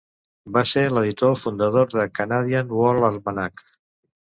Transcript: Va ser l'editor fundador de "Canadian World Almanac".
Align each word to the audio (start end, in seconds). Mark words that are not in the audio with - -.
Va 0.55 0.63
ser 0.69 0.83
l'editor 0.93 1.37
fundador 1.43 1.95
de 1.95 2.09
"Canadian 2.23 2.77
World 2.83 3.11
Almanac". 3.15 3.69